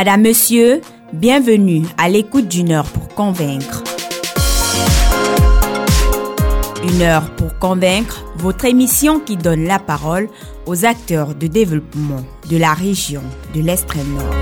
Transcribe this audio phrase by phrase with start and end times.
[0.00, 0.80] Madame, Monsieur,
[1.12, 3.84] bienvenue à l'écoute d'une heure pour convaincre.
[6.82, 10.30] Une heure pour convaincre, votre émission qui donne la parole
[10.64, 13.20] aux acteurs de développement de la région
[13.54, 14.34] de l'extrême nord.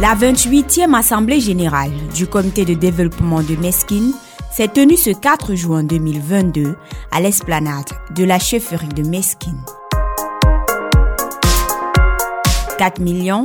[0.00, 4.10] La 28e Assemblée générale du Comité de développement de Meskin
[4.50, 6.74] s'est tenue ce 4 juin 2022
[7.12, 9.54] à l'esplanade de la chefferie de Meskin.
[12.78, 13.02] 4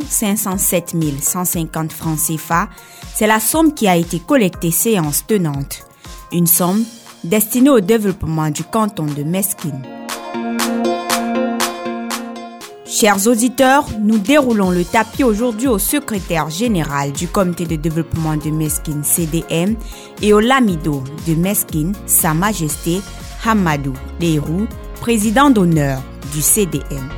[0.07, 2.69] 507 150 francs CFA,
[3.15, 5.85] c'est la somme qui a été collectée séance tenante.
[6.31, 6.83] Une somme
[7.23, 9.81] destinée au développement du canton de Meskin.
[12.85, 18.51] Chers auditeurs, nous déroulons le tapis aujourd'hui au secrétaire général du comité de développement de
[18.51, 19.75] Meskin CDM
[20.21, 23.01] et au lamido de Meskin, Sa Majesté
[23.43, 24.67] Hamadou Leirou,
[25.01, 27.09] président d'honneur du CDM.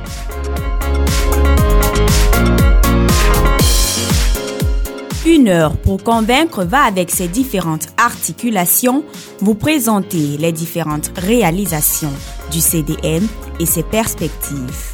[5.26, 9.04] Une heure pour convaincre va avec ses différentes articulations
[9.40, 12.12] vous présenter les différentes réalisations
[12.52, 13.26] du CDM
[13.58, 14.92] et ses perspectives.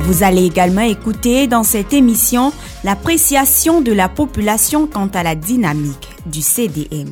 [0.00, 6.08] Vous allez également écouter dans cette émission l'appréciation de la population quant à la dynamique
[6.24, 7.10] du CDM.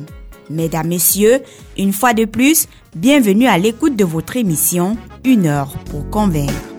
[0.49, 1.41] Mesdames, Messieurs,
[1.77, 6.76] une fois de plus, bienvenue à l'écoute de votre émission Une heure pour convaincre.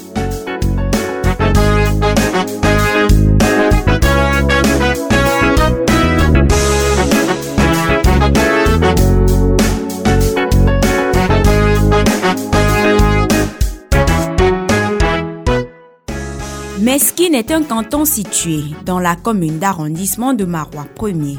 [16.88, 21.36] Meskin est un canton situé dans la commune d'arrondissement de Marois 1er.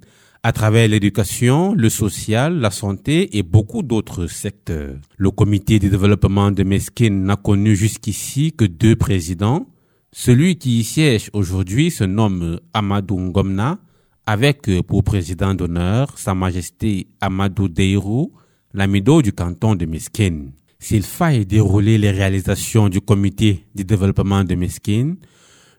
[0.43, 4.97] à travers l'éducation, le social, la santé et beaucoup d'autres secteurs.
[5.17, 9.69] Le comité de développement de Meskin n'a connu jusqu'ici que deux présidents.
[10.11, 13.79] Celui qui y siège aujourd'hui se nomme Amadou Ngomna,
[14.27, 18.33] avec euh, pour président d'honneur Sa Majesté Amadou Deirou,
[18.73, 20.47] l'amido du canton de Meskin.
[20.79, 25.15] S'il faille dérouler les réalisations du comité de développement de Meskin,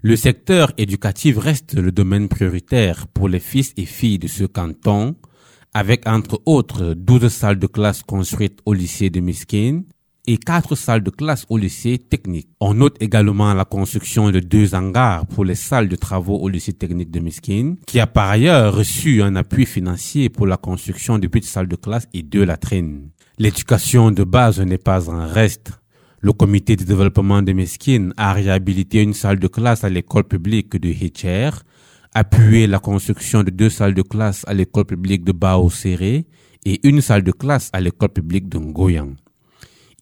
[0.01, 5.15] le secteur éducatif reste le domaine prioritaire pour les fils et filles de ce canton,
[5.73, 9.81] avec entre autres 12 salles de classe construites au lycée de Meskin,
[10.27, 12.47] et quatre salles de classe au lycée technique.
[12.59, 16.73] On note également la construction de deux hangars pour les salles de travaux au lycée
[16.73, 21.27] technique de Miskin, qui a par ailleurs reçu un appui financier pour la construction de
[21.27, 23.09] petites salles de classe et deux latrines.
[23.37, 25.71] L'éducation de base n'est pas un reste.
[26.21, 30.75] Le comité de développement de Meskin a réhabilité une salle de classe à l'école publique
[30.75, 31.49] de Hitcher,
[32.13, 36.25] appuyé la construction de deux salles de classe à l'école publique de Bao Serré
[36.65, 39.15] et une salle de classe à l'école publique de Ngoyang.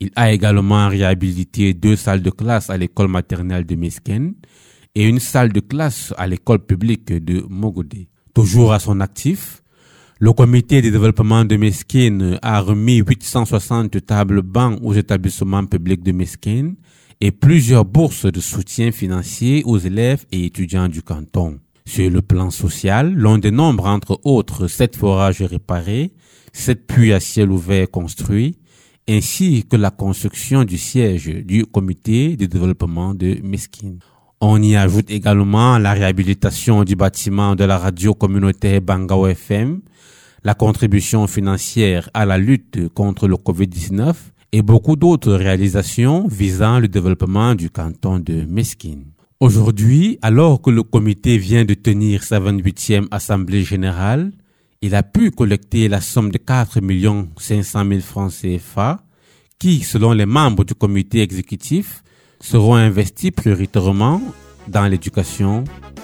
[0.04, 4.34] Il a également réhabilité deux salles de classe à l'école maternelle de Mesken
[4.96, 8.10] et une salle de classe à l'école publique de Mogodé.
[8.34, 9.64] Toujours à son actif,
[10.20, 16.12] le comité de développement de Meskin a remis 860 tables bancs aux établissements publics de
[16.12, 16.74] Meskin
[17.22, 21.60] et plusieurs bourses de soutien financier aux élèves et étudiants du canton.
[21.86, 26.12] Sur le plan social, l'on dénombre entre autres sept forages réparés,
[26.52, 28.58] sept puits à ciel ouvert construits,
[29.08, 33.98] ainsi que la construction du siège du comité de développement de Meskin.
[34.40, 39.82] On y ajoute également la réhabilitation du bâtiment de la radio communautaire Bangao FM,
[40.44, 44.14] la contribution financière à la lutte contre le Covid-19
[44.52, 49.00] et beaucoup d'autres réalisations visant le développement du canton de Meskin.
[49.40, 54.32] Aujourd'hui, alors que le comité vient de tenir sa 28e assemblée générale,
[54.84, 56.80] il a pu collecter la somme de 4
[57.40, 59.00] 500 000 francs CFA
[59.58, 62.04] qui, selon les membres du comité exécutif,
[62.42, 64.22] seront investis prioritairement
[64.68, 65.64] dans l'éducation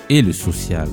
[0.10, 0.88] et le social.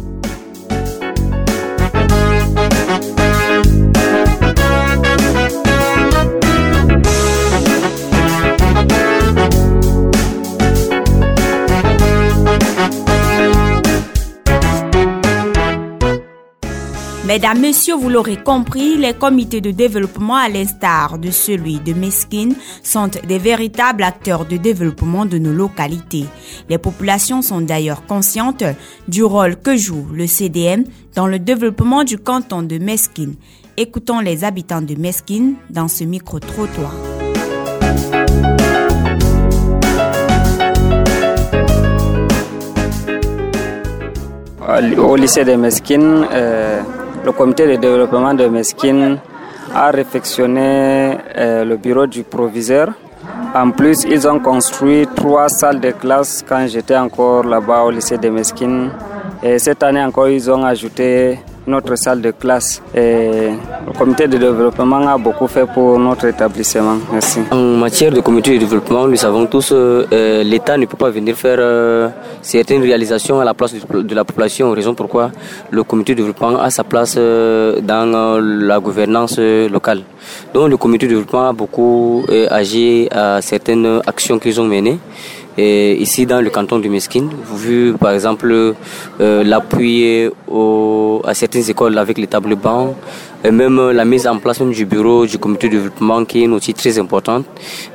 [17.26, 22.50] Mesdames, Messieurs, vous l'aurez compris, les comités de développement, à l'instar de celui de Meskin,
[22.84, 26.26] sont des véritables acteurs de développement de nos localités.
[26.69, 28.62] Les populations sont d'ailleurs conscientes
[29.08, 30.84] du rôle que joue le CDM
[31.17, 33.32] dans le développement du canton de Meskin.
[33.76, 36.94] Écoutons les habitants de Meskin dans ce micro-trottoir.
[44.99, 46.82] Au lycée de euh,
[47.26, 49.19] le comité de développement de Meskin
[49.75, 52.90] a réfectionné euh, le bureau du proviseur.
[53.52, 58.17] En plus, ils ont construit trois salles de classe quand j'étais encore là-bas au lycée
[58.17, 58.90] de Meskin.
[59.43, 62.83] Et cette année encore, ils ont ajouté notre salle de classe.
[62.95, 63.51] Et
[63.87, 66.97] le comité de développement a beaucoup fait pour notre établissement.
[67.13, 67.41] Merci.
[67.51, 71.11] En matière de comité de développement, nous savons tous euh, euh l'État ne peut pas
[71.11, 72.09] venir faire euh,
[72.43, 75.31] certaines réalisations à la place de la population, raison pourquoi
[75.71, 80.03] le comité de développement a sa place euh, dans la gouvernance locale.
[80.55, 84.99] Donc le comité de développement a beaucoup agi à certaines actions qu'ils ont menées.
[85.58, 90.31] Et ici, dans le canton du Mesquine, vu par exemple euh, l'appui
[91.25, 92.94] à certaines écoles avec les tables bancs,
[93.44, 96.44] et même la mise en place même du bureau du comité de développement qui est
[96.44, 97.44] une outil très importante.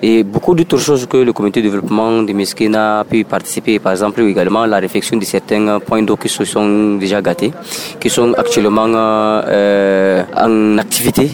[0.01, 3.77] Et beaucoup d'autres choses que le comité de développement du Mesquine a pu participer.
[3.79, 7.51] Par exemple, également la réflexion de certains points d'eau qui sont déjà gâtés,
[7.99, 11.31] qui sont actuellement euh, en activité.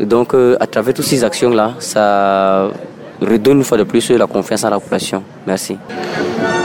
[0.00, 2.70] Donc, euh, à travers toutes ces actions-là, ça
[3.20, 5.22] redonne une fois de plus la confiance à la population.
[5.46, 5.76] Merci.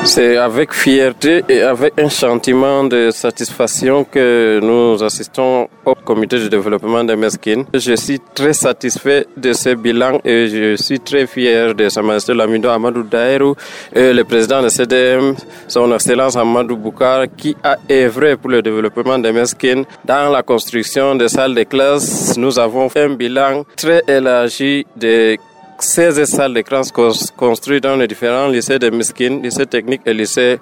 [0.05, 6.49] C'est avec fierté et avec un sentiment de satisfaction que nous assistons au comité de
[6.49, 7.63] développement de Meskin.
[7.73, 12.33] Je suis très satisfait de ce bilan et je suis très fier de Sa Majesté
[12.33, 13.55] Lamido Amadou Daïrou
[13.95, 15.35] et le président de CDM,
[15.69, 19.83] Son Excellence Amadou Boukar, qui a œuvré pour le développement de Meskin.
[20.03, 25.37] Dans la construction des salles de classe, nous avons fait un bilan très élargi de
[25.79, 26.91] 16 salles de classe
[27.35, 30.59] construites dans les différents lycées de Meskin, lycée technique et lycée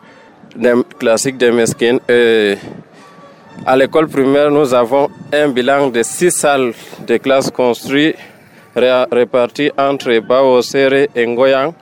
[0.99, 1.99] classique de Meskin.
[2.09, 2.57] Et
[3.65, 6.73] à l'école primaire, nous avons un bilan de 6 salles
[7.07, 8.15] de classe construites
[8.75, 11.73] réparties entre Bao, Serre et Ngoyang.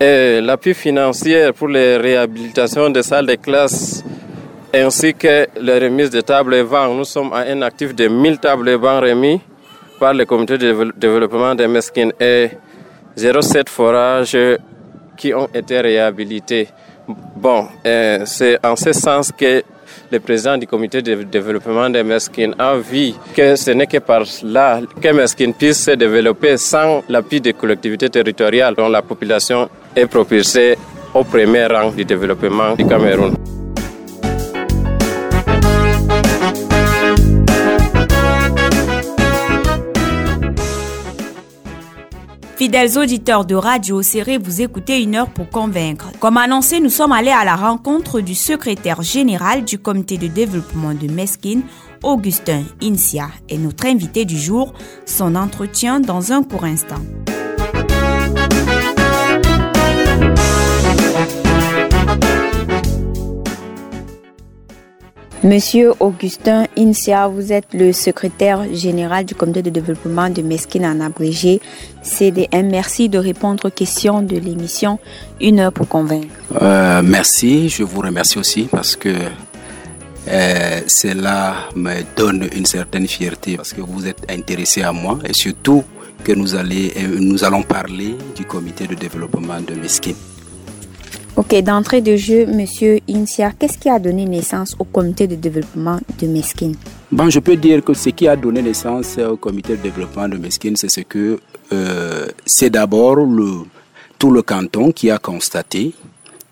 [0.00, 4.04] L'appui financier pour les réhabilitations des salles de classe
[4.74, 6.94] ainsi que les remises de tables et bancs.
[6.96, 9.40] Nous sommes à un actif de 1000 tables et bancs remis
[9.98, 12.50] par le comité de développement des Mesquines et
[13.16, 14.36] 07 forages
[15.16, 16.68] qui ont été réhabilités.
[17.36, 17.66] Bon,
[18.24, 19.62] c'est en ce sens que
[20.10, 24.22] le président du comité de développement des Mesquines a vu que ce n'est que par
[24.44, 30.06] là que Mesquines puisse se développer sans l'appui des collectivités territoriales dont la population est
[30.06, 30.76] propulsée
[31.14, 33.57] au premier rang du développement du Cameroun.
[42.58, 46.08] Fidèles auditeurs de Radio Serré, vous écoutez une heure pour convaincre.
[46.18, 50.92] Comme annoncé, nous sommes allés à la rencontre du secrétaire général du comité de développement
[50.92, 51.60] de Meskin,
[52.02, 54.74] Augustin Insia, et notre invité du jour,
[55.06, 56.98] son entretien dans un court instant.
[65.44, 71.00] Monsieur Augustin Insia, vous êtes le secrétaire général du comité de développement de Mesquine en
[71.00, 71.60] abrégé
[72.02, 72.68] CDM.
[72.68, 74.98] Merci de répondre aux questions de l'émission
[75.40, 76.26] Une heure pour convaincre.
[76.60, 79.14] Euh, merci, je vous remercie aussi parce que
[80.26, 85.34] euh, cela me donne une certaine fierté parce que vous êtes intéressé à moi et
[85.34, 85.84] surtout
[86.24, 90.16] que nous, allez, nous allons parler du comité de développement de Mesquine.
[91.38, 96.00] Ok, d'entrée de jeu, Monsieur Insia, qu'est-ce qui a donné naissance au comité de développement
[96.20, 96.26] de
[97.12, 100.36] Bon, je peux dire que ce qui a donné naissance au comité de développement de
[100.36, 101.38] Meskin, c'est ce que
[101.72, 103.18] euh, c'est d'abord
[104.18, 105.94] tout le canton qui a constaté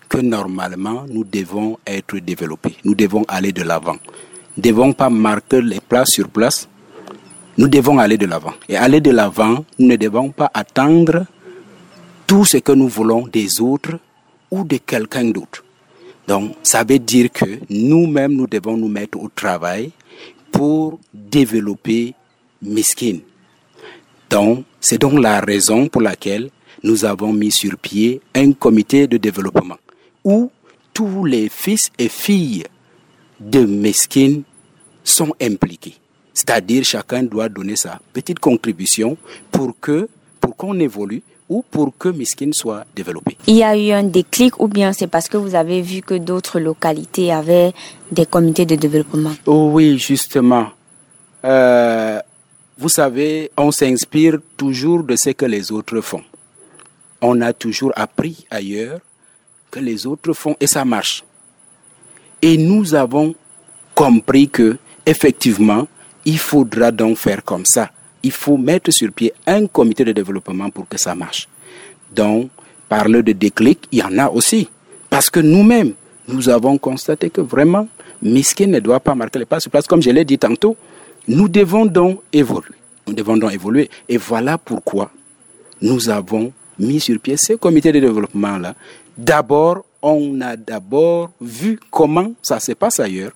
[0.07, 3.97] que normalement nous devons être développés, nous devons aller de l'avant.
[4.55, 6.69] Nous ne devons pas marquer les places sur place,
[7.57, 8.53] nous devons aller de l'avant.
[8.69, 11.25] Et aller de l'avant, nous ne devons pas attendre
[12.25, 13.99] tout ce que nous voulons des autres
[14.51, 15.63] ou de quelqu'un d'autre.
[16.27, 19.91] Donc, ça veut dire que nous-mêmes, nous devons nous mettre au travail
[20.51, 22.13] pour développer
[22.61, 23.19] Miskin.
[24.29, 26.49] Donc, c'est donc la raison pour laquelle
[26.83, 29.77] nous avons mis sur pied un comité de développement
[30.23, 30.51] où
[30.93, 32.63] tous les fils et filles
[33.39, 34.41] de Meskin
[35.03, 35.95] sont impliqués.
[36.33, 39.17] C'est-à-dire chacun doit donner sa petite contribution
[39.51, 43.37] pour que pour qu'on évolue ou pour que Miskin soit développé.
[43.47, 46.15] Il y a eu un déclic ou bien c'est parce que vous avez vu que
[46.15, 47.73] d'autres localités avaient
[48.11, 49.33] des comités de développement?
[49.45, 50.67] Oh Oui, justement.
[51.45, 52.19] Euh,
[52.77, 56.23] vous savez, on s'inspire toujours de ce que les autres font.
[57.21, 58.99] On a toujours appris ailleurs
[59.71, 61.23] que les autres font et ça marche.
[62.41, 63.33] Et nous avons
[63.95, 65.87] compris que effectivement,
[66.25, 67.89] il faudra donc faire comme ça.
[68.23, 71.47] Il faut mettre sur pied un comité de développement pour que ça marche.
[72.13, 72.49] Donc,
[72.89, 74.69] parler de déclic, il y en a aussi.
[75.09, 75.93] Parce que nous-mêmes,
[76.27, 77.87] nous avons constaté que vraiment,
[78.21, 79.87] Miskin ne doit pas marquer les pas sur place.
[79.87, 80.75] Comme je l'ai dit tantôt,
[81.27, 82.75] nous devons donc évoluer.
[83.07, 83.89] Nous devons donc évoluer.
[84.09, 85.11] Et voilà pourquoi
[85.81, 88.75] nous avons mis sur pied ce comité de développement-là.
[89.17, 93.31] D'abord, on a d'abord vu comment ça se passe ailleurs.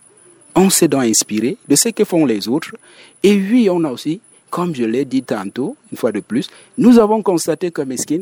[0.56, 2.76] On s'est donc inspiré de ce que font les autres.
[3.24, 4.20] Et oui, on a aussi,
[4.52, 8.22] comme je l'ai dit tantôt, une fois de plus, nous avons constaté que Meskin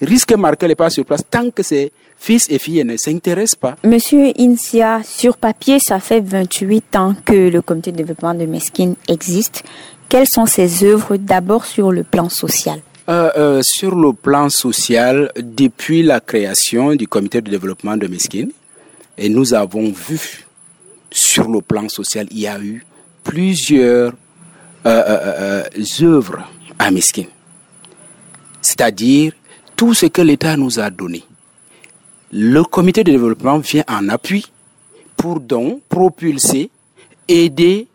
[0.00, 3.56] risque de marquer les pas sur place tant que ses fils et filles ne s'intéressent
[3.56, 3.76] pas.
[3.82, 8.94] Monsieur Insia, sur papier, ça fait 28 ans que le comité de développement de Meskin
[9.08, 9.64] existe.
[10.08, 12.80] Quelles sont ses œuvres d'abord sur le plan social?
[13.08, 18.48] Euh, euh, Sur le plan social, depuis la création du comité de développement de Meskin,
[19.16, 20.44] et nous avons vu
[21.10, 22.84] sur le plan social, il y a eu
[23.24, 24.12] plusieurs
[24.84, 25.62] euh,
[26.02, 26.44] œuvres
[26.78, 27.24] à Meskin.
[28.60, 29.32] C'est-à-dire
[29.76, 31.24] tout ce que l'État nous a donné.
[32.32, 34.50] Le comité de développement vient en appui
[35.16, 36.70] pour donc propulser,
[37.28, 37.86] aider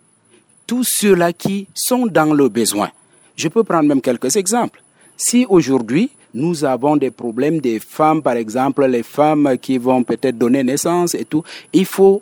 [0.65, 2.89] tous ceux-là qui sont dans le besoin.
[3.35, 4.81] Je peux prendre même quelques exemples.
[5.17, 10.37] Si aujourd'hui, nous avons des problèmes des femmes, par exemple, les femmes qui vont peut-être
[10.37, 12.21] donner naissance et tout, il faut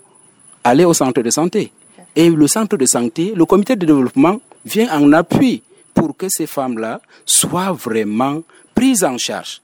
[0.64, 1.72] aller au centre de santé.
[2.16, 5.64] Et le centre de santé, le comité de développement vient en appui
[5.94, 8.42] pour que ces femmes-là soient vraiment
[8.74, 9.62] prises en charge.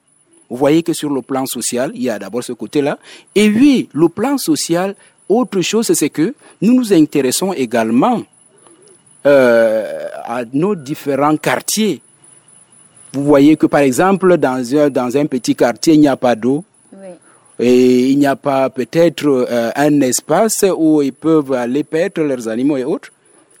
[0.48, 2.98] Vous voyez que sur le plan social, il y a d'abord ce côté-là.
[3.34, 4.94] Et oui, le plan social,
[5.28, 8.22] autre chose, c'est que nous nous intéressons également
[9.26, 12.00] euh, à nos différents quartiers.
[13.12, 16.34] Vous voyez que par exemple, dans un, dans un petit quartier, il n'y a pas
[16.34, 16.64] d'eau.
[17.58, 22.48] Et il n'y a pas peut-être euh, un espace où ils peuvent aller paître leurs
[22.48, 23.10] animaux et autres.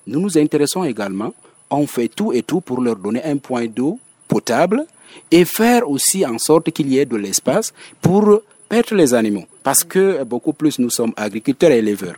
[0.06, 1.34] Nous nous intéressons également.
[1.70, 3.98] On fait tout et tout pour leur donner un point d'eau
[4.28, 4.86] potable
[5.30, 9.44] et faire aussi en sorte qu'il y ait de l'espace pour paître les animaux.
[9.62, 12.16] Parce que beaucoup plus nous sommes agriculteurs et éleveurs.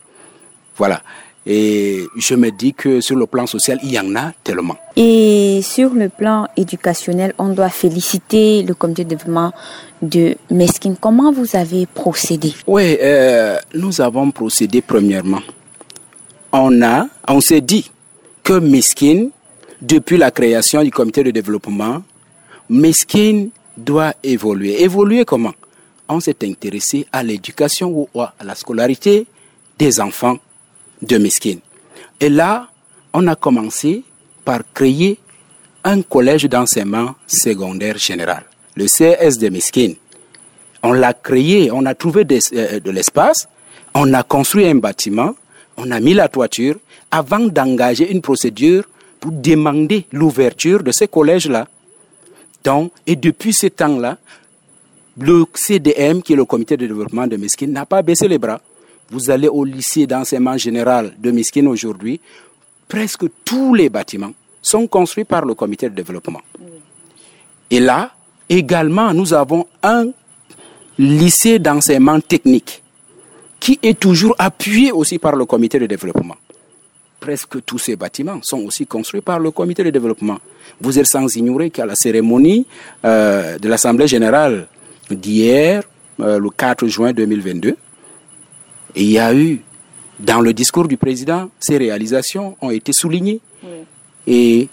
[0.76, 1.02] Voilà.
[1.50, 4.76] Et je me dis que sur le plan social, il y en a tellement.
[4.96, 9.52] Et sur le plan éducationnel, on doit féliciter le comité de développement
[10.02, 10.94] de Meskin.
[11.00, 12.52] Comment vous avez procédé?
[12.66, 15.40] Oui, euh, nous avons procédé premièrement.
[16.52, 17.90] On a, on s'est dit
[18.42, 19.28] que Meskin,
[19.82, 22.02] depuis la création du comité de développement,
[22.68, 24.82] Meskin doit évoluer.
[24.82, 25.54] Évoluer comment?
[26.08, 29.26] On s'est intéressé à l'éducation ou à la scolarité
[29.78, 30.38] des enfants
[31.02, 31.58] de Meskin.
[32.20, 32.68] Et là,
[33.12, 34.02] on a commencé
[34.44, 35.18] par créer
[35.84, 38.44] un collège d'enseignement secondaire général,
[38.76, 39.92] le CS de Meskin.
[40.82, 43.48] On l'a créé, on a trouvé euh, de, l'espace,
[43.94, 45.34] on a construit un bâtiment,
[45.78, 46.76] on a mis la toiture
[47.10, 48.84] avant d'engager une procédure
[49.20, 51.66] pour demander l'ouverture de ce collège-là.
[52.64, 54.18] Donc, et depuis ce temps-là,
[55.18, 58.60] le CDM, qui est le comité de développement de Meskin, n'a pas baissé les bras.
[59.10, 62.20] Vous allez au lycée d'enseignement général de Miskin aujourd'hui,
[62.88, 66.42] presque tous les bâtiments sont construits par le comité de développement.
[67.70, 68.12] Et là,
[68.48, 70.08] également, nous avons un
[70.98, 72.82] lycée d'enseignement technique
[73.60, 76.36] qui est toujours appuyé aussi par le comité de développement.
[77.20, 80.38] Presque tous ces bâtiments sont aussi construits par le comité de développement.
[80.80, 82.66] Vous êtes sans ignorer qu'à la cérémonie
[83.04, 84.68] euh, de l'Assemblée générale
[85.10, 85.82] d'hier,
[86.20, 87.76] euh, le 4 juin 2022,
[88.94, 89.60] et il y a eu,
[90.18, 93.40] dans le discours du président, ces réalisations ont été soulignées.
[94.26, 94.68] Et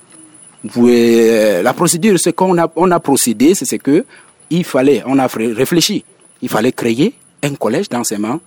[0.78, 4.06] euh, la procédure, ce qu'on a, on a procédé, c'est ce que
[4.50, 6.04] il fallait, on a réfléchi,
[6.42, 7.14] il fallait créer
[7.44, 8.40] un collège d'enseignement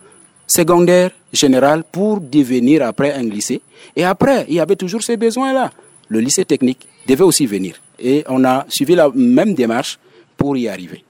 [0.49, 3.61] secondaire général pour devenir après un lycée.
[3.95, 5.71] Et après, il y avait toujours ces besoins-là.
[6.09, 7.77] Le lycée technique devait aussi venir.
[7.99, 9.99] Et on a suivi la même démarche
[10.37, 11.05] pour y arriver.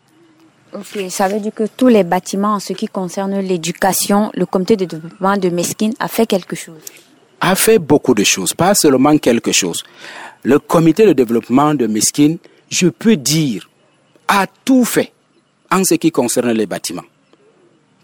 [0.75, 4.77] Ok, ça veut dire que tous les bâtiments en ce qui concerne l'éducation, le comité
[4.77, 6.83] de développement de Meskin a fait quelque chose
[7.41, 9.83] A fait beaucoup de choses, pas seulement quelque chose.
[10.43, 12.37] Le comité de développement de Meskin,
[12.69, 13.71] je peux dire,
[14.27, 15.13] a tout fait
[15.71, 17.05] en ce qui concerne les bâtiments.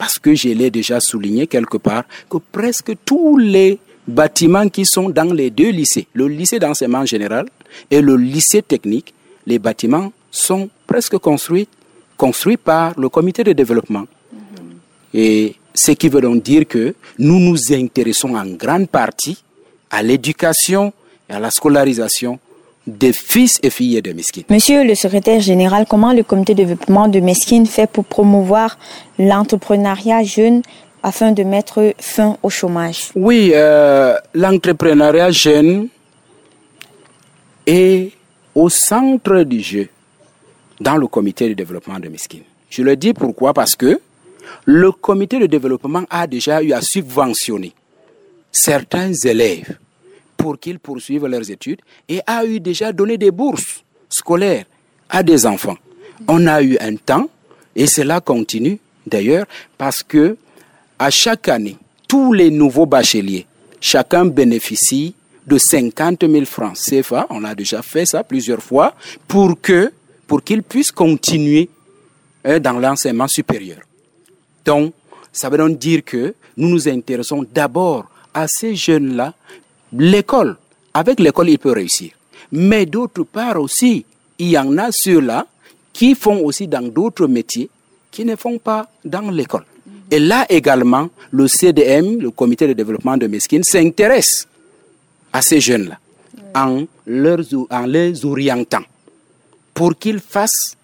[0.04, 5.08] Parce que je l'ai déjà souligné quelque part, que presque tous les bâtiments qui sont
[5.08, 7.46] dans les deux lycées, le lycée d'enseignement général
[7.90, 9.14] et le lycée technique,
[9.46, 11.68] les bâtiments sont presque construits,
[12.18, 14.04] construits par le comité de développement.
[15.14, 19.42] Et ce qui veut donc dire que nous nous intéressons en grande partie
[19.90, 20.92] à l'éducation
[21.30, 22.38] et à la scolarisation
[22.86, 24.42] des fils et filles de Meskin.
[24.50, 28.78] Monsieur le secrétaire général, comment le comité de développement de Meskin fait pour promouvoir
[29.18, 30.62] l'entrepreneuriat jeune
[31.02, 33.10] afin de mettre fin au chômage?
[33.14, 35.88] Oui, euh, l'entrepreneuriat jeune
[37.66, 38.12] est
[38.54, 39.88] au centre du jeu
[40.80, 42.40] dans le comité de développement de Meskin.
[42.68, 43.54] Je le dis pourquoi?
[43.54, 44.00] Parce que
[44.66, 47.72] le comité de développement a déjà eu à subventionner
[48.52, 49.78] certains élèves
[50.44, 54.66] pour qu'ils poursuivent leurs études et a eu déjà donné des bourses scolaires
[55.08, 55.78] à des enfants.
[56.28, 57.30] On a eu un temps,
[57.74, 59.46] et cela continue d'ailleurs,
[59.78, 60.36] parce que
[60.98, 63.46] à chaque année, tous les nouveaux bacheliers,
[63.80, 65.14] chacun bénéficie
[65.46, 68.94] de 50 000 francs CFA, on a déjà fait ça plusieurs fois,
[69.26, 71.70] pour qu'ils puissent continuer
[72.44, 73.78] hein, dans l'enseignement supérieur.
[74.66, 74.92] Donc,
[75.32, 79.32] ça veut donc dire que nous nous intéressons d'abord à ces jeunes-là
[79.98, 80.56] l'école,
[80.92, 82.12] avec l'école, il peut réussir.
[82.52, 84.04] Mais d'autre part aussi,
[84.38, 85.46] il y en a ceux-là
[85.92, 87.68] qui font aussi dans d'autres métiers
[88.10, 89.64] qui ne font pas dans l'école.
[90.10, 94.46] Et là également, le CDM, le comité de développement de Mesquine, s'intéresse
[95.32, 95.98] à ces jeunes-là
[96.54, 96.84] en,
[97.70, 98.82] en les orientant
[99.72, 100.76] pour qu'ils fassent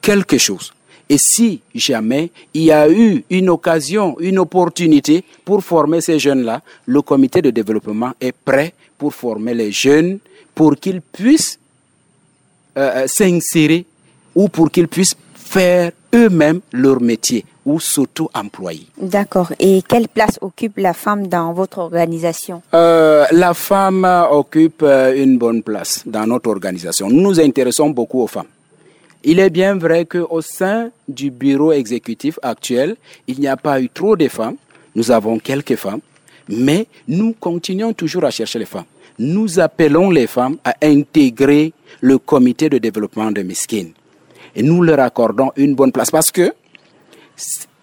[0.00, 0.72] quelque chose.
[1.08, 6.60] Et si jamais il y a eu une occasion, une opportunité pour former ces jeunes-là,
[6.86, 10.18] le comité de développement est prêt pour former les jeunes
[10.54, 11.58] pour qu'ils puissent
[12.76, 13.86] euh, euh, s'insérer
[14.34, 18.86] ou pour qu'ils puissent faire eux-mêmes leur métier ou s'auto-employer.
[19.00, 19.52] D'accord.
[19.58, 22.62] Et quelle place occupe la femme dans votre organisation?
[22.74, 27.08] Euh, La femme occupe une bonne place dans notre organisation.
[27.08, 28.46] Nous nous intéressons beaucoup aux femmes.
[29.24, 33.88] Il est bien vrai qu'au sein du bureau exécutif actuel, il n'y a pas eu
[33.88, 34.56] trop de femmes.
[34.94, 36.00] Nous avons quelques femmes,
[36.48, 38.84] mais nous continuons toujours à chercher les femmes.
[39.18, 43.88] Nous appelons les femmes à intégrer le comité de développement de Miskin.
[44.54, 46.52] Et nous leur accordons une bonne place parce que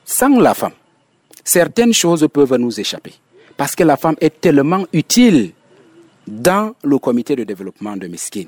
[0.06, 0.74] sans la femme,
[1.44, 3.14] certaines choses peuvent nous échapper.
[3.58, 5.52] Parce que la femme est tellement utile
[6.28, 8.46] dans le comité de développement de Miskin.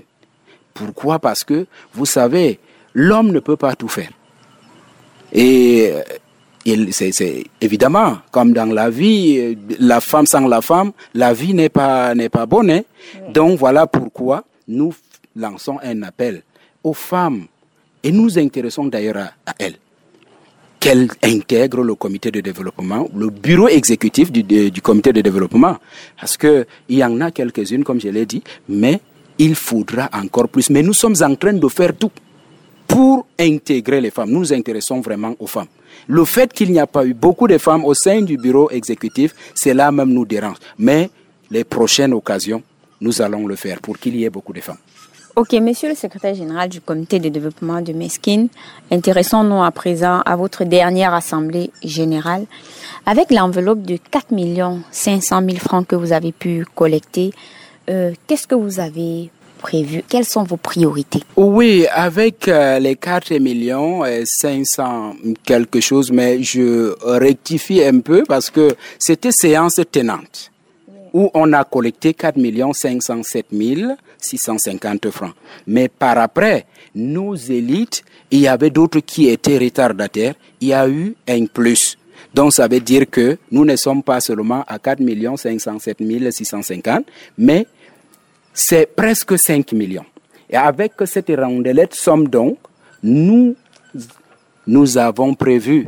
[0.74, 1.20] Pourquoi?
[1.20, 2.60] Parce que, vous savez,
[2.98, 4.10] l'homme ne peut pas tout faire.
[5.32, 11.32] Et euh, c'est évidemment, comme dans la vie, euh, la femme sans la femme, la
[11.32, 12.72] vie n'est pas, n'est pas bonne.
[12.72, 12.82] Hein.
[13.30, 14.94] Donc voilà pourquoi nous
[15.36, 16.42] lançons un appel
[16.84, 17.46] aux femmes
[18.04, 19.78] et nous intéressons d'ailleurs à, elles
[20.80, 25.78] qu'elles intègrent le comité de développement, le bureau exécutif du, du comité de développement.
[26.20, 29.00] Parce qu'il y en a quelques-unes, comme je l'ai dit, mais
[29.38, 30.70] il faudra encore plus.
[30.72, 32.12] Mais nous sommes en train de faire tout
[32.88, 34.30] pour intégrer les femmes.
[34.30, 35.68] Nous nous intéressons vraiment aux femmes.
[36.08, 39.36] Le fait qu'il n'y a pas eu beaucoup de femmes au sein du bureau exécutif,
[39.56, 40.58] cela même nous dérange.
[40.78, 41.10] Mais
[41.52, 42.64] les prochaines occasions,
[43.02, 44.78] nous allons le faire pour qu'il y ait beaucoup de femmes.
[45.36, 48.48] Ok, monsieur le secrétaire général du comité de développement de Meskin,
[48.90, 52.48] intéressons-nous à présent à votre dernière assemblée générale.
[53.06, 54.34] Avec l'enveloppe de 4
[54.90, 57.34] 500 000 francs que vous avez pu collecter,
[57.88, 61.22] euh, qu'est-ce que vous avez prévu Quelles sont vos priorités?
[61.36, 65.16] Oui, avec euh, les 4 millions et 500
[65.46, 70.52] quelque chose, mais je rectifie un peu parce que c'était séance tenante
[71.14, 72.38] où on a collecté 4
[72.74, 73.48] 507
[74.20, 75.34] 650 francs.
[75.66, 80.88] Mais par après, nos élites, il y avait d'autres qui étaient retardataires, il y a
[80.88, 81.98] eu un plus.
[82.34, 85.00] Donc ça veut dire que nous ne sommes pas seulement à 4
[85.38, 85.98] 507
[86.32, 87.06] 650,
[87.38, 87.66] mais
[88.58, 90.06] c'est presque 5 millions.
[90.50, 92.58] Et avec cette rondelette somme donc,
[93.04, 93.56] nous,
[94.66, 95.88] nous avons prévu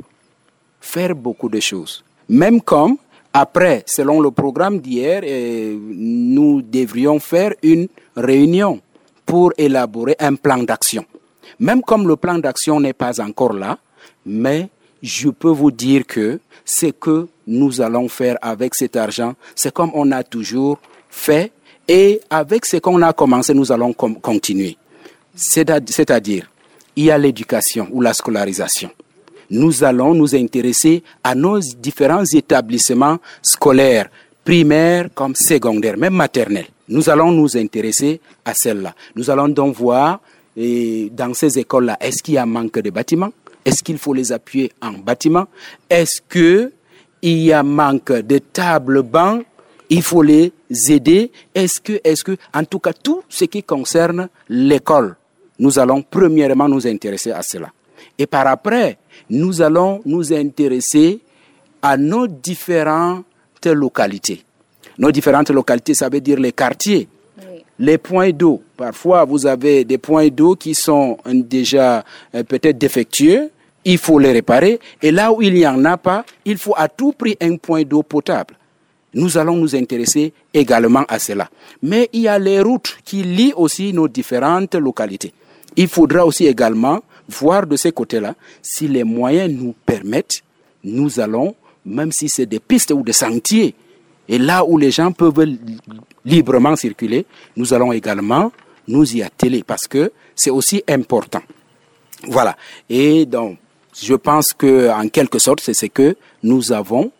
[0.79, 2.03] faire beaucoup de choses.
[2.29, 2.97] Même comme,
[3.33, 8.79] après, selon le programme d'hier, euh, nous devrions faire une réunion
[9.25, 11.05] pour élaborer un plan d'action.
[11.59, 13.79] Même comme le plan d'action n'est pas encore là,
[14.23, 14.69] mais
[15.01, 19.89] je peux vous dire que ce que nous allons faire avec cet argent, c'est comme
[19.95, 20.77] on a toujours
[21.09, 21.51] fait
[21.89, 24.77] et avec ce qu'on a commencé, nous allons continuer.
[25.35, 26.47] C'est-à-dire,
[26.95, 28.91] il y a l'éducation ou la scolarisation.
[29.49, 34.09] Nous allons nous intéresser à nos différents établissements scolaires,
[34.45, 36.67] primaires comme secondaires, même maternels.
[36.87, 38.93] Nous allons nous intéresser à celles-là.
[39.15, 40.21] Nous allons donc voir
[40.55, 43.31] dans ces écoles-là, est-ce qu'il y a manque de bâtiments?
[43.65, 45.47] Est-ce qu'il faut les appuyer en bâtiment
[45.89, 46.71] Est-ce que
[47.21, 49.43] il y a manque de tables, bancs
[49.89, 50.53] Il faut les
[50.89, 51.31] aider.
[51.53, 55.15] Est-ce que, est-ce que, en tout cas, tout ce qui concerne l'école,
[55.59, 57.71] nous allons premièrement nous intéresser à cela.
[58.17, 58.97] Et par après,
[59.29, 61.19] nous allons nous intéresser
[61.81, 63.25] à nos différentes
[63.65, 64.43] localités.
[64.97, 67.07] Nos différentes localités, ça veut dire les quartiers,
[67.77, 68.61] les points d'eau.
[68.75, 72.03] Parfois, vous avez des points d'eau qui sont déjà
[72.35, 73.49] euh, peut-être défectueux.
[73.85, 74.79] Il faut les réparer.
[75.01, 77.83] Et là où il n'y en a pas, il faut à tout prix un point
[77.83, 78.55] d'eau potable.
[79.13, 81.49] Nous allons nous intéresser également à cela.
[81.81, 85.33] Mais il y a les routes qui lient aussi nos différentes localités.
[85.75, 90.43] Il faudra aussi également voir de ces côtés-là si les moyens nous permettent,
[90.83, 93.75] nous allons, même si c'est des pistes ou des sentiers,
[94.27, 95.43] et là où les gens peuvent
[96.23, 98.51] librement circuler, nous allons également
[98.87, 101.41] nous y atteler parce que c'est aussi important.
[102.27, 102.55] Voilà.
[102.89, 103.57] Et donc,
[103.99, 107.11] je pense que en quelque sorte, c'est ce que nous avons,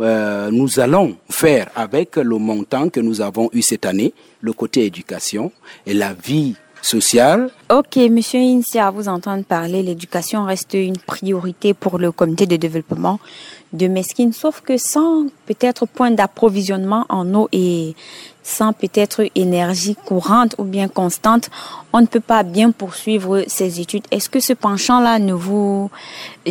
[0.00, 4.84] euh, nous allons faire avec le montant que nous avons eu cette année, le côté
[4.84, 5.52] éducation
[5.86, 7.50] et la vie sociale.
[7.70, 12.56] Ok, Monsieur Insia, à vous entendre parler, l'éducation reste une priorité pour le comité de
[12.56, 13.18] développement
[13.72, 17.94] de Mesquine, sauf que sans peut-être point d'approvisionnement en eau et
[18.42, 21.50] sans peut-être énergie courante ou bien constante,
[21.92, 24.04] on ne peut pas bien poursuivre ces études.
[24.10, 25.90] Est-ce que ce penchant-là ne vous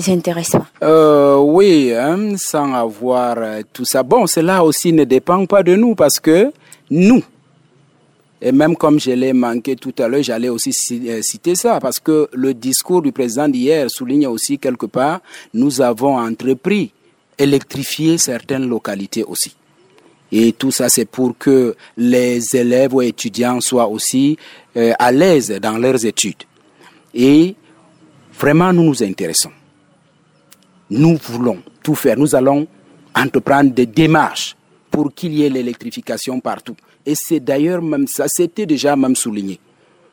[0.07, 0.67] intéresse pas?
[0.83, 4.03] Euh, Oui, hein, sans avoir euh, tout ça.
[4.03, 6.51] Bon, cela aussi ne dépend pas de nous parce que
[6.91, 7.23] nous,
[8.39, 10.71] et même comme je l'ai manqué tout à l'heure, j'allais aussi
[11.09, 15.21] euh, citer ça, parce que le discours du président d'hier souligne aussi quelque part,
[15.53, 16.91] nous avons entrepris
[17.37, 19.55] électrifier certaines localités aussi.
[20.31, 24.37] Et tout ça, c'est pour que les élèves ou étudiants soient aussi
[24.75, 26.43] euh, à l'aise dans leurs études.
[27.13, 27.55] Et
[28.37, 29.51] vraiment, nous nous intéressons.
[30.89, 32.17] Nous voulons tout faire.
[32.17, 32.67] Nous allons
[33.15, 34.55] entreprendre des démarches
[34.91, 36.75] pour qu'il y ait l'électrification partout.
[37.05, 39.59] Et c'est d'ailleurs même ça, c'était déjà même souligné.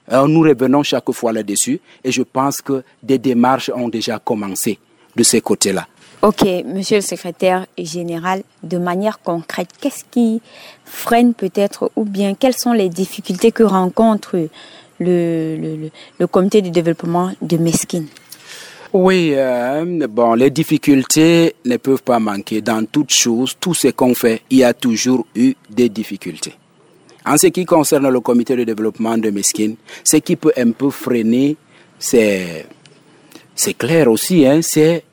[0.07, 4.79] Alors nous revenons chaque fois là-dessus et je pense que des démarches ont déjà commencé
[5.17, 5.89] de ces côtés-là.
[6.25, 10.41] Ok, monsieur le secrétaire général, de manière concrète, qu'est-ce qui
[10.87, 14.49] freine peut-être ou bien quelles sont les difficultés que rencontre
[15.01, 18.07] le, le, le, comité de développement de Mesquine?
[18.95, 22.63] Oui, euh, bon, les difficultés ne peuvent pas manquer.
[22.63, 26.55] Dans toute chose, tout ce qu'on fait, il y a toujours eu des difficultés.
[27.27, 30.89] En ce qui concerne le comité de développement de Mesquine, ce qui peut un peu
[30.89, 31.59] freiner,
[31.99, 32.65] c'est,
[33.55, 35.05] c'est clair aussi, hein, c'est,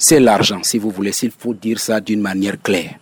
[0.00, 2.94] c'est l'argent, si vous voulez, s'il faut dire ça d'une manière claire.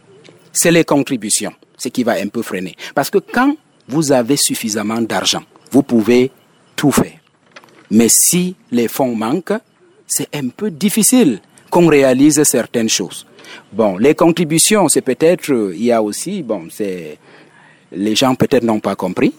[0.52, 2.74] C'est les contributions, ce qui va un peu freiner.
[2.92, 3.56] Parce que quand
[3.86, 6.32] vous avez suffisamment d'argent, vous pouvez
[6.74, 7.20] tout faire.
[7.92, 9.60] Mais si les fonds manquent,
[10.08, 13.24] c'est un peu difficile qu'on réalise certaines choses.
[13.72, 17.16] Bon, les contributions, c'est peut-être, il y a aussi, bon, c'est
[17.92, 19.32] les gens peut-être n'ont pas compris.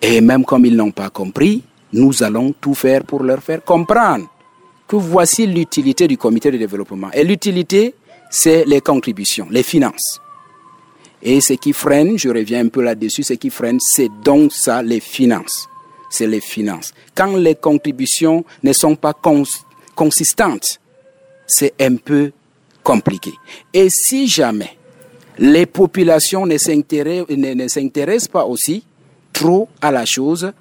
[0.00, 4.26] Et même comme ils n'ont pas compris, nous allons tout faire pour leur faire comprendre
[4.86, 7.10] que voici l'utilité du comité de développement.
[7.12, 7.94] Et l'utilité,
[8.30, 10.20] c'est les contributions, les finances.
[11.22, 14.82] Et ce qui freine, je reviens un peu là-dessus, ce qui freine, c'est donc ça,
[14.82, 15.68] les finances.
[16.10, 16.92] C'est les finances.
[17.14, 19.14] Quand les contributions ne sont pas
[19.94, 20.80] consistantes,
[21.46, 22.30] c'est un peu
[22.82, 23.32] compliqué.
[23.72, 24.76] Et si jamais
[25.38, 28.84] les populations ne s'intéressent pas aussi
[29.32, 30.52] trop à la chose,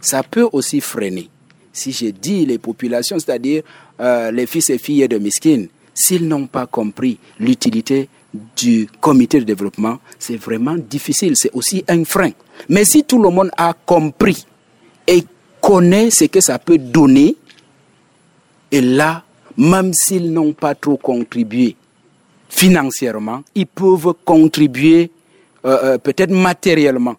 [0.00, 1.28] ça peut aussi freiner.
[1.72, 3.62] Si je dis les populations, c'est-à-dire
[4.00, 8.08] euh, les fils et filles de Miskin, s'ils n'ont pas compris l'utilité
[8.56, 12.30] du comité de développement, c'est vraiment difficile, c'est aussi un frein.
[12.68, 14.46] Mais si tout le monde a compris
[15.06, 15.24] et
[15.60, 17.36] connaît ce que ça peut donner,
[18.70, 19.24] et là,
[19.56, 21.76] même s'ils n'ont pas trop contribué,
[22.48, 25.10] financièrement, ils peuvent contribuer
[25.64, 27.16] euh, euh, peut-être matériellement.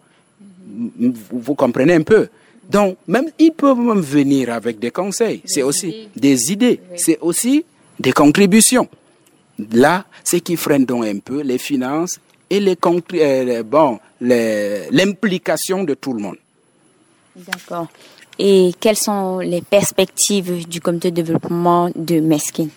[1.30, 2.28] Vous, comprenez un peu?
[2.72, 5.42] Donc, même ils peuvent même venir avec des conseils.
[5.44, 6.80] C'est aussi des idées.
[6.96, 7.64] C'est aussi
[8.00, 8.88] des contributions.
[9.72, 12.76] Là, ce qui freine donc un peu les finances et les
[13.14, 16.36] euh, bon, l'implication de tout le monde.
[17.36, 17.88] D'accord.
[18.38, 22.68] Et quelles sont les perspectives du comité de développement de Meskin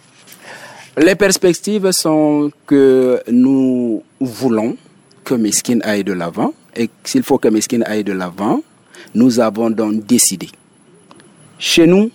[0.98, 4.78] les perspectives sont que nous voulons
[5.26, 8.62] que Meskin aille de l'avant et s'il faut que Meskin aille de l'avant,
[9.14, 10.50] nous avons donc décidé.
[11.58, 12.12] Chez nous,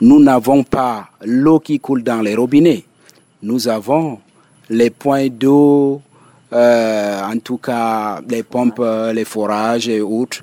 [0.00, 2.84] nous n'avons pas l'eau qui coule dans les robinets.
[3.42, 4.18] Nous avons
[4.68, 6.00] les points d'eau,
[6.52, 10.42] euh, en tout cas les pompes, les forages et autres.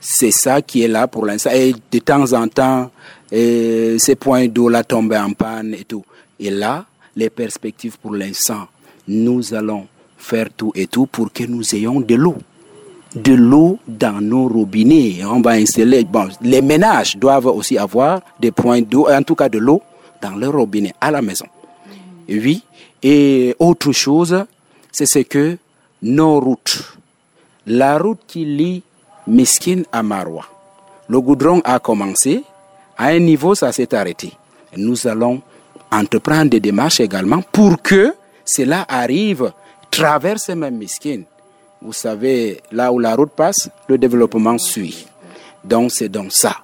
[0.00, 1.50] c'est ça qui est là pour l'instant.
[1.52, 2.90] Et de temps en temps,
[3.30, 6.04] ces points d'eau là tombent en panne et tout.
[6.38, 8.66] Et là, les perspectives pour l'instant,
[9.06, 12.36] nous allons faire tout et tout pour que nous ayons de l'eau.
[13.14, 15.24] De l'eau dans nos robinets.
[15.24, 19.48] On va installer, bon, les ménages doivent aussi avoir des points d'eau, en tout cas
[19.48, 19.82] de l'eau
[20.22, 21.46] dans leur robinet à la maison.
[22.28, 22.62] Oui.
[23.02, 24.44] Et autre chose,
[24.92, 25.56] c'est ce que
[26.02, 26.96] nos routes,
[27.66, 28.82] la route qui lie
[29.26, 30.46] Miskin à Marois,
[31.08, 32.44] le goudron a commencé,
[32.96, 34.32] à un niveau ça s'est arrêté.
[34.76, 35.40] Nous allons
[35.90, 39.52] entreprendre des démarches également pour que cela arrive,
[39.90, 41.22] traverse même Miskin.
[41.82, 45.06] Vous savez, là où la route passe, le développement suit.
[45.64, 46.56] Donc c'est donc ça.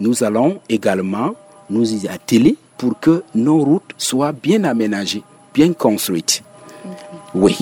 [0.00, 1.34] Nous allons également
[1.70, 5.22] nous y atteler pour que nos routes soient bien aménagées,
[5.54, 6.42] bien construites.
[7.34, 7.56] Oui.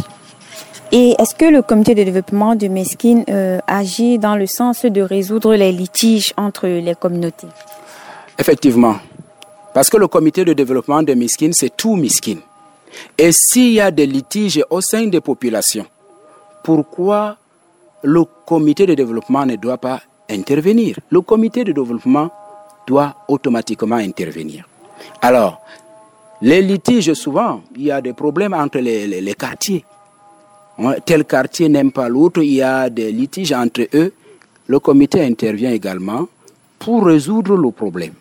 [0.92, 5.00] Et est-ce que le comité de développement de Meskin euh, agit dans le sens de
[5.00, 7.48] résoudre les litiges entre les communautés?
[8.38, 8.96] Effectivement.
[9.74, 12.38] Parce que le comité de développement de Meskin, c'est tout Miskin.
[13.18, 15.86] Et s'il y a des litiges au sein des populations,
[16.66, 17.36] pourquoi
[18.02, 22.28] le comité de développement ne doit pas intervenir Le comité de développement
[22.88, 24.68] doit automatiquement intervenir.
[25.22, 25.60] Alors,
[26.42, 29.84] les litiges, souvent, il y a des problèmes entre les, quartiers.
[31.04, 34.12] Tel quartier n'aime pas l'autre, il y a des litiges entre eux.
[34.66, 36.26] Le comité intervient également
[36.80, 38.14] pour résoudre le problème.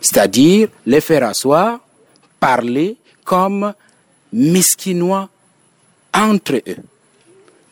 [0.00, 1.78] C'est-à-dire les faire asseoir,
[2.40, 3.72] parler comme
[4.32, 5.28] mesquinois
[6.12, 6.82] entre eux.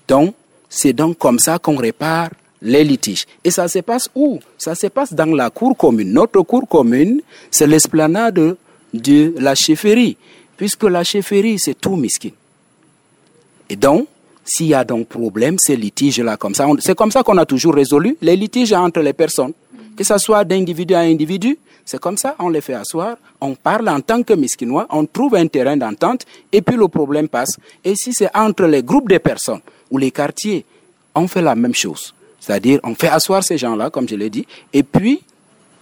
[0.09, 0.35] Donc,
[0.69, 2.31] c'est donc comme ça qu'on répare
[2.63, 3.27] les litiges.
[3.45, 4.39] Et ça se passe où?
[4.57, 6.13] Ça se passe dans la cour commune.
[6.13, 8.57] Notre cour commune, c'est l'esplanade
[8.95, 10.17] de la chefferie,
[10.57, 12.31] puisque la chefferie, c'est tout miskin.
[13.69, 14.07] Et donc,
[14.45, 17.75] s'il y a donc problème, ces litiges-là, comme ça, c'est comme ça qu'on a toujours
[17.75, 19.53] résolu les litiges entre les personnes,
[19.97, 23.89] que ce soit d'individu à individu, c'est comme ça, on les fait asseoir, on parle
[23.89, 27.57] en tant que miskinois, on trouve un terrain d'entente, et puis le problème passe.
[27.85, 29.61] Et si c'est entre les groupes de personnes
[29.93, 30.65] ou les quartiers,
[31.15, 32.15] on fait la même chose.
[32.41, 35.23] C'est-à-dire, on fait asseoir ces gens-là, comme je l'ai dit, et puis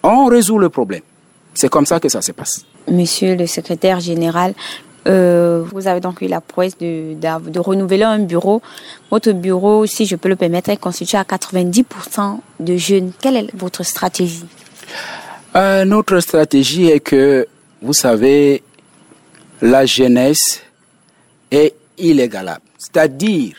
[0.03, 1.01] on résout le problème.
[1.55, 2.67] C'est comme ça que ça se passe.
[2.89, 4.53] Monsieur le secrétaire général,
[5.07, 8.61] euh, vous avez donc eu la prouesse de, de, renouveler un bureau.
[9.11, 13.13] Votre bureau, si je peux le permettre, est constitué à 90% de jeunes.
[13.21, 14.45] Quelle est votre stratégie?
[15.57, 17.47] Euh, Notre stratégie est que,
[17.81, 18.63] vous savez,
[19.63, 20.61] la jeunesse
[21.51, 22.63] est illégalable.
[22.79, 23.55] C'est-à-dire,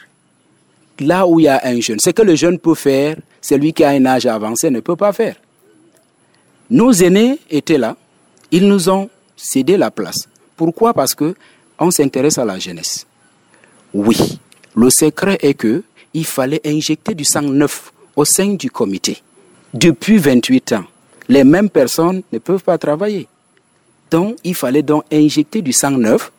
[1.01, 1.99] là où il y a un jeune.
[1.99, 5.13] Ce que le jeune peut faire, celui qui a un âge avancé ne peut pas
[5.13, 5.35] faire.
[6.69, 7.95] Nos aînés étaient là,
[8.51, 10.27] ils nous ont cédé la place.
[10.55, 10.93] Pourquoi?
[10.93, 11.35] Parce que
[11.79, 13.05] on s'intéresse à la jeunesse.
[13.93, 14.39] Oui,
[14.75, 15.83] le secret est que
[16.13, 19.21] il fallait injecter du sang neuf au sein du comité.
[19.73, 20.83] Depuis 28 ans,
[21.27, 23.27] les mêmes personnes ne peuvent pas travailler.
[24.09, 26.31] Donc, il fallait donc injecter du sang neuf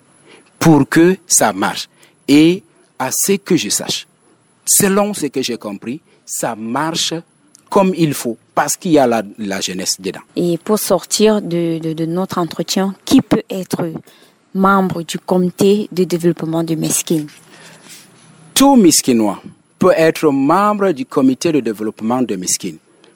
[0.59, 1.89] pour que ça marche.
[2.29, 2.63] Et
[2.99, 4.07] à ce que je sache,
[4.65, 7.15] selon ce que j'ai compris, ça marche
[7.73, 10.21] comme il faut, parce qu'il y a la, jeunesse dedans.
[10.37, 13.91] Et pour sortir de, notre entretien, qui peut être
[14.55, 17.25] membre du comité de développement de Meskin
[18.55, 19.41] Tout Miskinois
[19.79, 22.75] peut être membre du comité de développement de Meskin.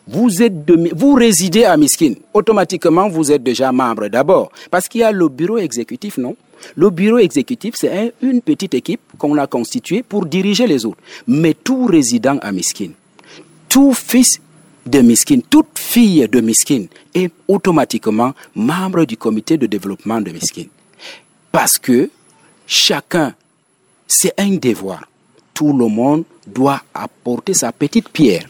[0.08, 0.54] Vous, êtes
[0.94, 5.28] vous résidez à Miskin, automatiquement vous êtes déjà membre d'abord, parce qu'il y a le
[5.28, 6.34] bureau exécutif, non?
[6.74, 10.98] Le bureau exécutif, c'est une petite équipe qu'on a constituée pour diriger les autres.
[11.26, 12.90] Mais tout résident à Miskin,
[13.68, 14.40] tout fils
[14.86, 20.66] de Miskin, toute fille de Miskin est automatiquement membre du comité de développement de Miskin.
[21.50, 22.10] Parce que
[22.66, 23.34] chacun,
[24.06, 25.08] c'est un devoir.
[25.52, 28.46] Tout le monde doit apporter sa petite pierre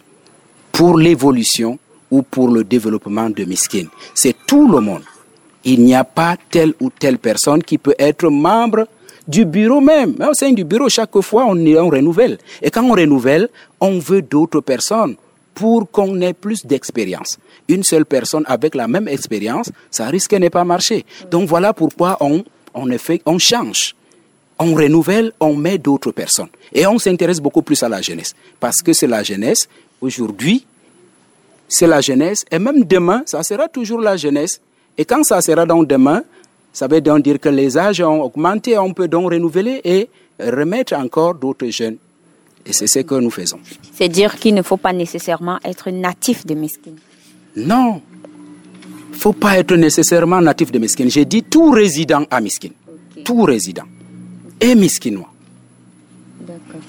[0.73, 1.79] pour l'évolution
[2.11, 3.87] ou pour le développement de Miskin.
[4.14, 5.03] C'est tout le monde
[5.66, 8.87] il n'y a pas telle ou telle personne qui peut être membre
[9.26, 10.14] du bureau même.
[10.26, 12.38] Au sein du bureau, chaque fois, on, renouvelle.
[12.62, 13.48] Et quand on renouvelle,
[13.81, 15.16] on veut d'autres personnes
[15.55, 17.38] pour qu'on ait plus d'expérience.
[17.68, 21.05] Une seule personne avec la même expérience, ça risque de ne pas marcher.
[21.31, 23.96] Donc voilà pourquoi on, on change.
[24.61, 26.48] On renouvelle, on met d'autres personnes.
[26.72, 28.35] Et on s'intéresse beaucoup plus à la jeunesse.
[28.61, 29.68] Parce que c'est la jeunesse.
[30.00, 30.64] Aujourd'hui,
[31.68, 32.44] c'est la jeunesse.
[32.52, 34.61] Et même demain, ça sera toujours la jeunesse
[34.99, 36.23] et quand ça sera donc demain,
[36.73, 40.95] ça veut donc dire que les âges ont augmenté, on peut donc renouveler et remettre
[40.95, 41.97] encore d'autres jeunes.
[42.65, 43.59] Et c'est ce que nous faisons.
[43.93, 46.93] C'est dire qu'il ne faut pas nécessairement être natif de Meskin.
[47.57, 48.03] Non.
[49.11, 51.09] Il ne faut pas être nécessairement natif de Meskin.
[51.09, 52.71] J'ai dit tout résident à Meskin.
[53.25, 53.85] Tout résident.
[54.61, 55.33] Et Miskinois.
[56.41, 56.81] D'accord.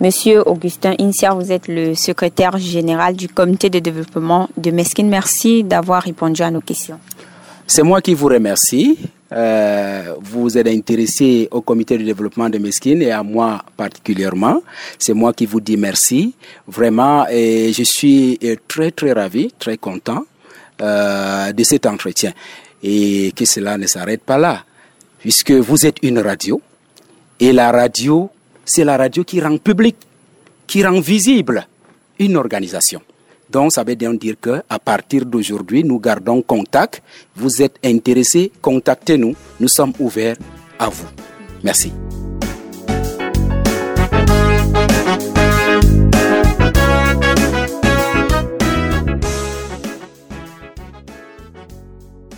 [0.00, 5.04] Monsieur Augustin Insia, vous êtes le secrétaire général du comité de développement de Meskin.
[5.04, 6.98] Merci d'avoir répondu à nos questions.
[7.66, 8.98] C'est moi qui vous remercie.
[9.32, 14.62] Euh, vous êtes intéressé au comité de développement de Meskin et à moi particulièrement.
[14.98, 16.34] C'est moi qui vous dis merci.
[16.68, 20.24] Vraiment, et je suis très très ravi, très content
[20.82, 22.32] euh, de cet entretien.
[22.82, 24.62] Et que cela ne s'arrête pas là,
[25.18, 26.60] puisque vous êtes une radio.
[27.40, 28.30] Et la radio,
[28.64, 29.96] c'est la radio qui rend public,
[30.66, 31.66] qui rend visible
[32.18, 33.00] une organisation.
[33.54, 37.00] Donc, ça veut dire que à partir d'aujourd'hui, nous gardons contact.
[37.36, 39.36] Vous êtes intéressés, contactez-nous.
[39.60, 40.36] Nous sommes ouverts
[40.76, 41.06] à vous.
[41.62, 41.92] Merci.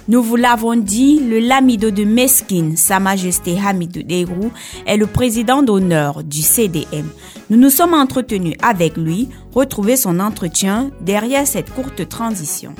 [0.08, 4.52] Nous vous l'avons dit, le Lamido de Meskin, Sa Majesté Hamidou Deirou,
[4.86, 7.08] est le président d'honneur du CDM.
[7.50, 12.72] Nous nous sommes entretenus avec lui, retrouvez son entretien derrière cette courte transition.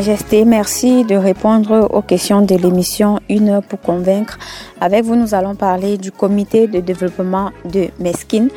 [0.00, 4.38] Majesté, merci de répondre aux questions de l'émission Une heure pour convaincre.
[4.80, 8.48] Avec vous, nous allons parler du comité de développement de Meskin.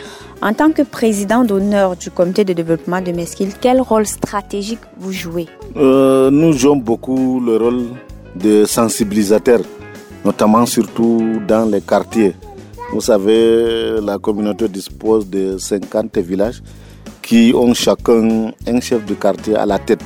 [0.41, 5.11] En tant que président d'honneur du comité de développement de Meskin, quel rôle stratégique vous
[5.11, 5.49] jouez?
[5.75, 7.87] Euh, Nous jouons beaucoup le rôle
[8.37, 9.59] de sensibilisateur,
[10.23, 12.35] notamment surtout dans les quartiers.
[12.93, 16.63] Vous savez, la communauté dispose de 50 villages
[17.21, 19.99] qui ont chacun un chef de quartier à la tête.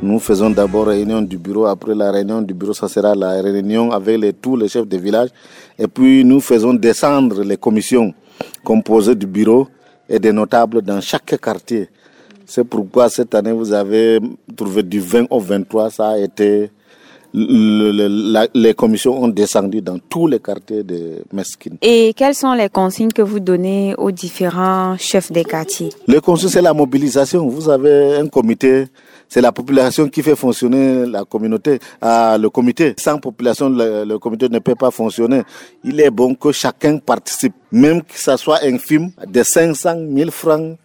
[0.00, 1.66] Nous faisons d'abord réunion du bureau.
[1.66, 4.96] Après la réunion du bureau, ça sera la réunion avec les, tous les chefs de
[4.96, 5.30] village.
[5.76, 8.14] Et puis nous faisons descendre les commissions
[8.62, 9.66] composées du bureau
[10.08, 11.88] et des notables dans chaque quartier.
[12.46, 14.20] C'est pourquoi cette année, vous avez
[14.56, 16.70] trouvé du 20 au 23, ça a été
[17.34, 21.72] les commissions ont descendu dans tous les quartiers de Meskin.
[21.82, 25.90] Et quelles sont les consignes que vous donnez aux différents chefs des quartiers?
[26.06, 27.46] Les consignes, c'est la mobilisation.
[27.46, 28.86] Vous avez un comité
[29.28, 32.94] c'est la population qui fait fonctionner la communauté, euh, le comité.
[32.98, 35.42] Sans population, le, comité ne peut pas fonctionner.
[35.84, 40.78] Il est bon que chacun participe, même que ça soit infime, de 500 000 francs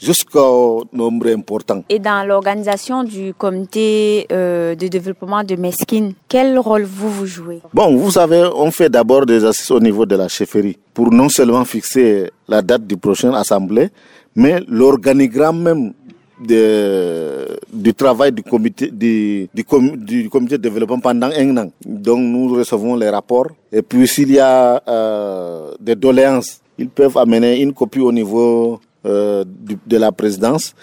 [0.00, 1.84] jusqu'au nombre important.
[1.88, 7.60] Et dans l'organisation du comité euh, de développement de Meskin, quel rôle vous vous jouez?
[7.74, 11.28] Bon, vous savez, on fait d'abord des assises au niveau de la chefferie pour non
[11.28, 13.90] seulement fixer la date du prochain assemblée,
[14.34, 15.92] mais l'organigramme même
[16.40, 21.70] de, du travail du comité, du, du, comité de développement pendant un an.
[21.84, 27.16] Donc nous recevons les rapports et puis s'il y a euh, des doléances, ils peuvent
[27.18, 29.44] amener une copie au niveau euh,
[29.86, 30.74] de la présidence,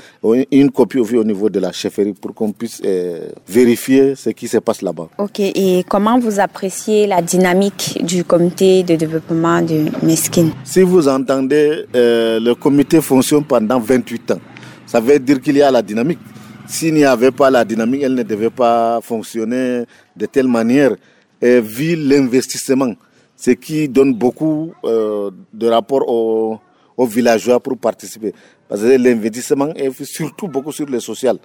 [0.52, 4.58] une copie au niveau de la chefferie pour qu'on puisse euh, vérifier ce qui se
[4.58, 5.08] passe là-bas.
[5.20, 11.08] Ok, et comment vous appréciez la dynamique du comité de développement de Meskin Si vous
[11.08, 14.40] entendez, euh, le comité fonctionne pendant 28 ans
[14.88, 16.20] ça veut dire qu'il y a la dynamique.
[16.66, 19.84] S'il n'y avait pas la dynamique, elle ne devait pas fonctionner
[20.16, 20.96] de telle manière.
[21.42, 22.94] Et vu l'investissement,
[23.36, 26.60] ce qui donne beaucoup euh, de rapport aux,
[27.06, 28.34] villageois pour participer.
[28.68, 31.38] Parce que l'investissement est surtout beaucoup sur le social.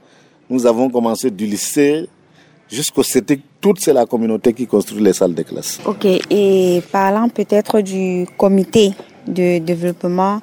[0.48, 2.08] Nous avons commencé du lycée
[2.70, 3.42] jusqu'au CETIC.
[3.60, 5.78] Toute c'est la communauté qui construit les salles de classe.
[5.84, 8.92] Ok, et parlant peut-être du comité
[9.26, 10.40] de développement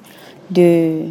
[0.50, 1.02] de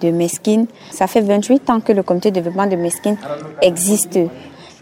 [0.00, 0.66] de Meskin.
[0.90, 3.16] Ça fait 28 ans que le comité de développement de Meskin
[3.62, 4.18] existe.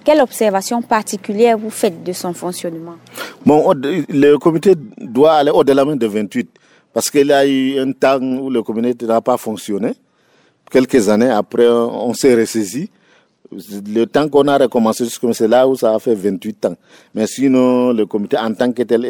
[0.04, 2.96] Quelle observation particulière vous faites de son fonctionnement?
[3.46, 6.50] Bon, le comité doit aller au-delà de 28
[6.92, 9.94] parce qu'il y a eu un temps où le comité n'a pas fonctionné.
[10.70, 12.90] Quelques années après, on s'est ressaisi
[13.86, 16.76] le temps qu'on a recommencé, c'est là où ça a fait 28 ans.
[17.14, 19.04] Mais sinon, le comité en tant que tel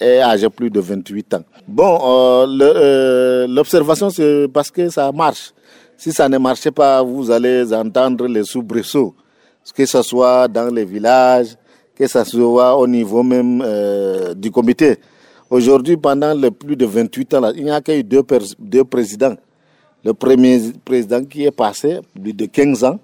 [0.00, 1.42] est âgé plus de 28 ans.
[1.66, 5.52] Bon, euh, euh, l'observation, c'est parce que ça marche.
[5.96, 9.14] Si ça ne marchait pas, vous allez entendre les soubresauts,
[9.74, 11.56] que ce soit dans les villages,
[11.96, 14.98] que ce soit au niveau même euh, du comité.
[15.50, 18.22] Aujourd'hui, pendant les plus de 28 ans, il n'y a qu'à eu deux,
[18.58, 19.36] deux présidents.
[20.04, 22.98] Le premier président qui est passé, plus de 15 ans,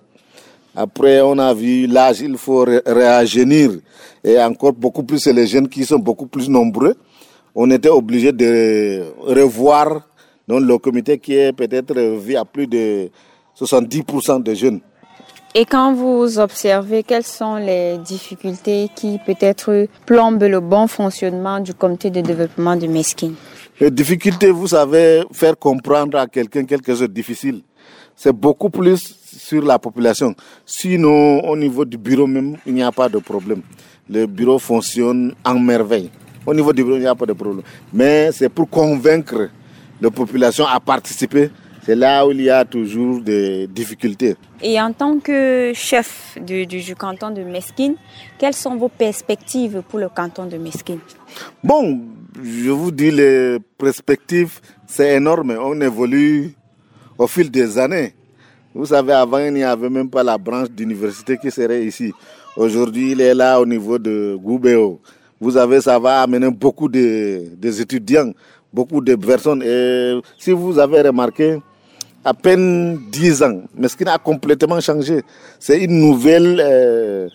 [0.74, 3.70] après, on a vu l'âge, il faut réagir.
[4.22, 6.94] Et encore beaucoup plus, c'est les jeunes qui sont beaucoup plus nombreux.
[7.54, 10.06] On était obligé de revoir
[10.46, 13.10] donc, le comité qui est peut-être vu à plus de
[13.58, 14.80] 70% de jeunes.
[15.52, 21.74] Et quand vous observez quelles sont les difficultés qui peut-être plombent le bon fonctionnement du
[21.74, 23.32] comité de développement de Meskin
[23.80, 27.62] Les difficultés, vous savez, faire comprendre à quelqu'un quelque chose de difficile
[28.22, 30.34] c'est beaucoup plus sur la population.
[30.64, 33.62] Sinon, au niveau du bureau même, il n'y a pas de problème.
[34.08, 36.10] Le bureau fonctionne en merveille.
[36.46, 37.62] Au niveau du bureau, il n'y a pas de problème.
[37.92, 39.50] Mais c'est pour convaincre
[40.00, 41.50] la population à participer.
[41.82, 44.36] C'est là où il y a toujours des difficultés.
[44.62, 47.94] Et en tant que chef du, du, canton de Mesquine,
[48.38, 50.98] quelles sont vos perspectives pour le canton de Mesquine?
[51.64, 52.00] Bon,
[52.42, 55.56] je vous dis, les perspectives, c'est énorme.
[55.58, 56.54] On évolue
[57.16, 58.14] au fil des années.
[58.74, 62.12] Vous savez, avant, il n'y avait même pas la branche d'université qui serait ici.
[62.56, 65.00] Aujourd'hui, il est là au niveau de Goubéo.
[65.40, 68.32] Vous avez, ça va amener beaucoup de, des étudiants,
[68.72, 69.62] beaucoup de personnes.
[69.64, 71.58] Et si vous avez remarqué,
[72.24, 75.22] à peine 10 ans, mais ce qui a complètement changé,
[75.58, 77.28] c'est une nouvelle euh,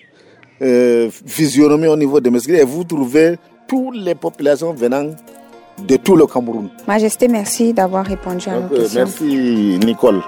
[0.62, 2.56] euh, physionomie au niveau de Mesquine.
[2.56, 5.10] Et vous trouvez toutes les populations venant
[5.86, 6.70] de tout le Cameroun.
[6.88, 9.00] Majesté, merci d'avoir répondu à nos euh, questions.
[9.02, 10.22] Merci, Nicole.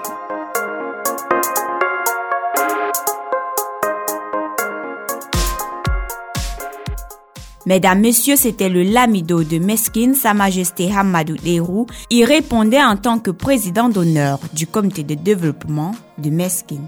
[7.68, 11.86] Mesdames, Messieurs, c'était le Lamido de Meskin, Sa Majesté Hamadou Lerou.
[12.08, 16.80] Il répondait en tant que président d'honneur du comité de développement de Meskin.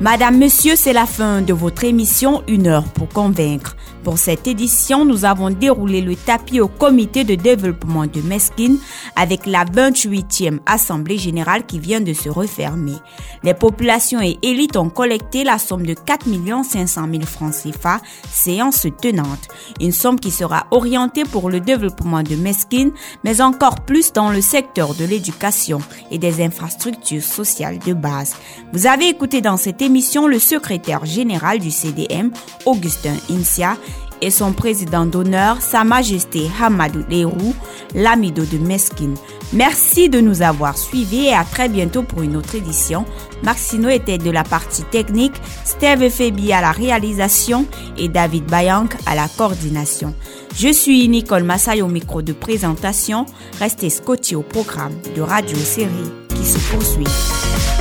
[0.00, 3.76] Madame, Monsieur, c'est la fin de votre émission Une heure pour convaincre.
[4.04, 8.76] Pour cette édition, nous avons déroulé le tapis au comité de développement de Meskin
[9.14, 12.96] avec la 28e Assemblée générale qui vient de se refermer.
[13.44, 16.26] Les populations et élites ont collecté la somme de 4
[16.64, 19.48] 500 000 francs CFA, séance tenante.
[19.80, 22.90] Une somme qui sera orientée pour le développement de Meskin,
[23.22, 25.78] mais encore plus dans le secteur de l'éducation
[26.10, 28.34] et des infrastructures sociales de base.
[28.72, 32.30] Vous avez écouté dans cette émission le secrétaire général du CDM,
[32.66, 33.76] Augustin Insia,
[34.22, 37.54] et son président d'honneur, Sa Majesté Hamadou Lerou,
[37.94, 39.14] l'amido de Meskin.
[39.52, 43.04] Merci de nous avoir suivis et à très bientôt pour une autre édition.
[43.42, 47.66] Maxino était de la partie technique, Steve Febi à la réalisation
[47.98, 50.14] et David Bayank à la coordination.
[50.54, 53.26] Je suis Nicole Massay au micro de présentation.
[53.58, 57.71] Restez scotché au programme de Radio Série qui se poursuit.